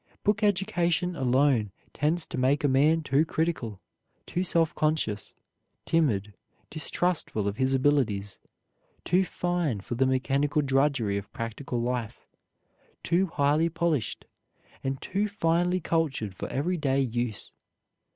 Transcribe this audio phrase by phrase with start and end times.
[0.23, 3.79] Book education alone tends to make a man too critical,
[4.25, 5.35] too self conscious,
[5.85, 6.33] timid,
[6.71, 8.39] distrustful of his abilities,
[9.05, 12.25] too fine for the mechanical drudgery of practical life,
[13.03, 14.25] too highly polished,
[14.83, 17.51] and too finely cultured for every day use.